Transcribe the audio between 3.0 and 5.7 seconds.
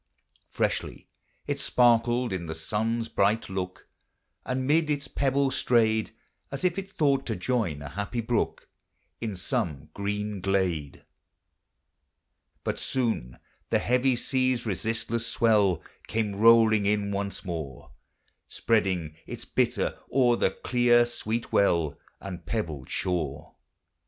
bright look, And mid its pebbles